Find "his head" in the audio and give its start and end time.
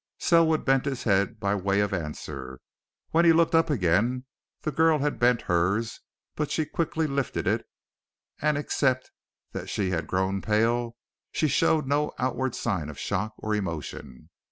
0.85-1.39